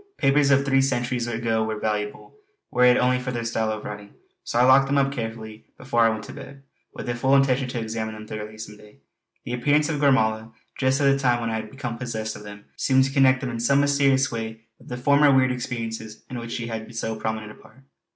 Papers 0.17 0.49
of 0.49 0.65
three 0.65 0.81
centuries 0.81 1.27
ago 1.27 1.63
were 1.63 1.77
valuable, 1.79 2.33
were 2.71 2.85
it 2.85 2.97
only 2.97 3.19
for 3.19 3.31
their 3.31 3.45
style 3.45 3.71
of 3.71 3.85
writing. 3.85 4.15
So 4.43 4.57
I 4.57 4.63
locked 4.63 4.87
them 4.87 4.97
all 4.97 5.05
up 5.05 5.11
carefully 5.11 5.65
before 5.77 6.01
I 6.01 6.09
went 6.09 6.23
to 6.23 6.33
bed, 6.33 6.63
with 6.91 7.07
full 7.19 7.35
intention 7.35 7.67
to 7.67 7.79
examine 7.79 8.15
them 8.15 8.25
thoroughly 8.25 8.57
some 8.57 8.77
day. 8.77 8.97
The 9.45 9.53
appearance 9.53 9.89
of 9.89 10.01
Gormala 10.01 10.53
just 10.75 11.01
at 11.01 11.05
the 11.05 11.19
time 11.19 11.39
when 11.39 11.51
I 11.51 11.57
had 11.57 11.69
become 11.69 11.99
possessed 11.99 12.35
of 12.35 12.41
them 12.41 12.65
seemed 12.75 13.03
to 13.03 13.13
connect 13.13 13.41
them 13.41 13.51
in 13.51 13.59
some 13.59 13.79
mysterious 13.81 14.31
way 14.31 14.61
with 14.79 14.87
the 14.89 14.97
former 14.97 15.31
weird 15.31 15.51
experiences 15.51 16.23
in 16.31 16.39
which 16.39 16.53
she 16.53 16.65
had 16.65 16.95
so 16.95 17.15
prominent 17.15 17.51
a 17.51 17.55
part. 17.61 17.83